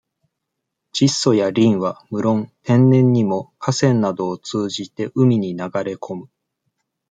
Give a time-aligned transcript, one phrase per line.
[0.95, 6.27] 窒素や燐は、むろん、天然にも、河川などを通じて、海に流れこむ。